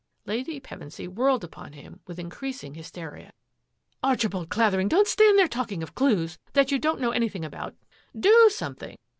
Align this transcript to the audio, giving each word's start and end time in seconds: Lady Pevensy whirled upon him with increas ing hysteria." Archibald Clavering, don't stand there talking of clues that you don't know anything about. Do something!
Lady 0.25 0.59
Pevensy 0.59 1.07
whirled 1.07 1.43
upon 1.43 1.73
him 1.73 1.99
with 2.07 2.17
increas 2.17 2.63
ing 2.63 2.73
hysteria." 2.73 3.31
Archibald 4.03 4.49
Clavering, 4.49 4.87
don't 4.87 5.07
stand 5.07 5.37
there 5.37 5.47
talking 5.47 5.83
of 5.83 5.93
clues 5.93 6.39
that 6.53 6.71
you 6.71 6.79
don't 6.79 6.99
know 6.99 7.11
anything 7.11 7.45
about. 7.45 7.75
Do 8.19 8.49
something! 8.51 8.97